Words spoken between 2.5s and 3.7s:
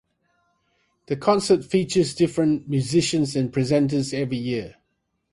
Musicians and